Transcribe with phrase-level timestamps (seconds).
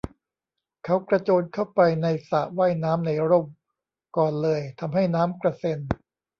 [0.85, 3.47] เขากระโจนเข้าไปในสระว่ายน้ำในร่ม
[4.17, 5.79] ก่อนเลยทำให้น้ำกระเซ็น